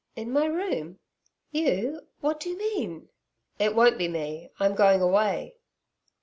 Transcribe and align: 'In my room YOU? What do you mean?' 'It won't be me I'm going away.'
'In 0.15 0.31
my 0.31 0.45
room 0.47 0.97
YOU? 1.51 2.07
What 2.21 2.39
do 2.39 2.49
you 2.49 2.57
mean?' 2.57 3.09
'It 3.59 3.75
won't 3.75 3.99
be 3.99 4.07
me 4.07 4.49
I'm 4.59 4.73
going 4.73 4.99
away.' 4.99 5.57